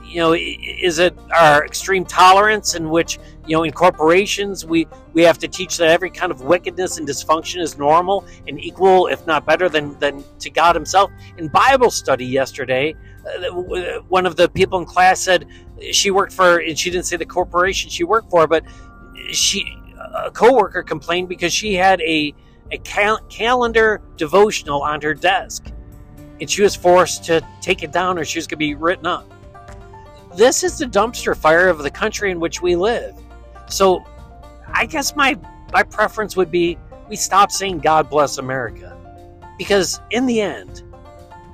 you 0.10 0.18
know, 0.18 0.34
is 0.34 0.98
it 0.98 1.16
our 1.32 1.64
extreme 1.64 2.04
tolerance 2.04 2.74
in 2.74 2.90
which, 2.90 3.20
you 3.50 3.56
know, 3.56 3.64
in 3.64 3.72
corporations 3.72 4.64
we 4.64 4.88
we 5.14 5.24
have 5.24 5.40
to 5.40 5.48
teach 5.48 5.78
that 5.78 5.88
every 5.88 6.12
kind 6.12 6.32
of 6.32 6.42
wickedness 6.42 7.00
and 7.00 7.08
dysfunction 7.08 7.60
is 7.60 7.80
normal 7.80 8.28
and 8.48 8.64
equal, 8.64 9.08
if 9.08 9.26
not 9.26 9.44
better, 9.44 9.68
than 9.68 9.98
than 9.98 10.24
to 10.38 10.52
God 10.52 10.76
Himself? 10.76 11.10
In 11.38 11.48
Bible 11.48 11.90
study 11.90 12.28
yesterday, 12.28 12.96
uh, 13.26 14.02
one 14.08 14.28
of 14.28 14.36
the 14.36 14.50
people 14.50 14.78
in 14.78 14.86
class 14.86 15.20
said 15.20 15.48
she 15.92 16.12
worked 16.12 16.32
for, 16.32 16.60
and 16.60 16.78
she 16.78 16.92
didn't 16.92 17.08
say 17.08 17.18
the 17.18 17.26
corporation 17.26 17.90
she 17.90 18.04
worked 18.04 18.30
for, 18.30 18.46
but 18.46 18.64
she 19.32 19.76
a 20.14 20.30
coworker 20.30 20.84
complained 20.84 21.28
because 21.28 21.52
she 21.52 21.74
had 21.74 22.00
a 22.02 22.36
a 22.72 22.78
cal- 22.78 23.20
calendar 23.30 24.00
devotional 24.16 24.84
on 24.84 25.02
her 25.02 25.16
desk, 25.16 25.72
and 26.40 26.48
she 26.48 26.62
was 26.62 26.76
forced 26.76 27.24
to 27.26 27.42
take 27.62 27.82
it 27.82 27.92
down, 27.92 28.20
or 28.20 28.26
she 28.26 28.38
was 28.38 28.46
going 28.46 28.58
to 28.58 28.66
be 28.68 28.76
written 28.76 29.08
up 29.08 29.26
this 30.36 30.64
is 30.64 30.78
the 30.78 30.86
dumpster 30.86 31.36
fire 31.36 31.68
of 31.68 31.80
the 31.80 31.90
country 31.90 32.32
in 32.32 32.40
which 32.40 32.62
we 32.62 32.76
live. 32.76 33.16
So 33.70 34.04
I 34.74 34.86
guess 34.86 35.16
my 35.16 35.38
my 35.72 35.84
preference 35.84 36.36
would 36.36 36.52
be 36.52 36.78
we 37.08 37.16
stop 37.16 37.52
saying 37.52 37.80
God 37.80 38.10
bless 38.10 38.38
America. 38.38 38.96
Because 39.58 40.00
in 40.12 40.26
the 40.26 40.42
end, 40.42 40.84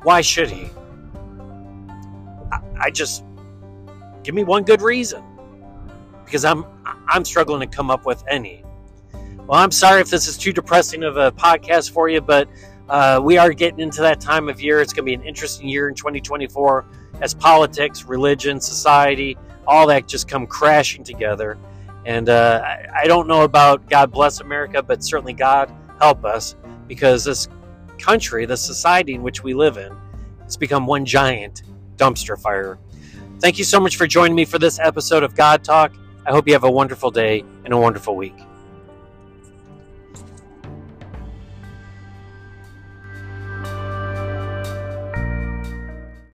why 0.04 0.22
should 0.22 0.50
he? 0.50 0.70
I, 2.52 2.60
I 2.80 2.90
just 2.92 3.24
give 4.24 4.36
me 4.36 4.44
one 4.44 4.64
good 4.64 4.82
reason. 4.82 5.24
Because 6.24 6.46
I'm 6.46 6.66
I'm 7.08 7.26
struggling 7.26 7.68
to 7.68 7.76
come 7.76 7.90
up 7.90 8.06
with 8.06 8.24
any. 8.30 8.64
Well, 9.48 9.60
I'm 9.60 9.72
sorry 9.72 10.02
if 10.02 10.10
this 10.10 10.28
is 10.28 10.38
too 10.38 10.52
depressing 10.52 11.04
of 11.04 11.18
a 11.18 11.32
podcast 11.32 11.92
for 11.92 12.10
you, 12.10 12.20
but 12.20 12.50
uh, 12.90 13.20
we 13.24 13.38
are 13.38 13.54
getting 13.54 13.80
into 13.80 14.02
that 14.02 14.20
time 14.20 14.50
of 14.50 14.60
year. 14.60 14.82
It's 14.82 14.92
going 14.92 15.06
to 15.06 15.10
be 15.10 15.14
an 15.14 15.24
interesting 15.24 15.68
year 15.68 15.88
in 15.88 15.96
2024 15.96 16.86
as 17.22 17.34
politics, 17.34 18.06
religion, 18.06 18.60
society, 18.60 19.38
all 19.68 19.88
that 19.88 20.08
just 20.08 20.28
come 20.28 20.48
crashing 20.48 21.04
together. 21.04 21.58
And 22.06 22.30
uh, 22.30 22.62
I, 22.64 23.02
I 23.04 23.08
don't 23.08 23.28
know 23.28 23.42
about 23.44 23.90
God 23.90 24.12
bless 24.12 24.40
America, 24.40 24.82
but 24.82 25.04
certainly 25.04 25.34
God 25.34 25.72
help 26.00 26.24
us 26.24 26.56
because 26.88 27.24
this 27.24 27.48
country, 27.98 28.46
the 28.46 28.58
society 28.58 29.14
in 29.14 29.24
which 29.24 29.44
we 29.44 29.54
live 29.54 29.78
in, 29.78 29.96
has 30.44 30.58
become 30.58 30.86
one 30.86 31.06
giant 31.06 31.64
dumpster 31.98 32.40
fire. 32.40 32.78
Thank 33.40 33.58
you 33.58 33.64
so 33.64 33.80
much 33.80 33.98
for 33.98 34.08
joining 34.08 34.36
me 34.36 34.46
for 34.46 34.60
this 34.60 34.80
episode 34.80 35.24
of 35.24 35.36
God 35.36 35.64
Talk. 35.64 35.94
I 36.26 36.32
hope 36.32 36.48
you 36.48 36.54
have 36.54 36.64
a 36.64 36.72
wonderful 36.72 37.12
day 37.12 37.44
and 37.64 37.74
a 37.74 37.78
wonderful 37.78 38.16
week. 38.16 38.36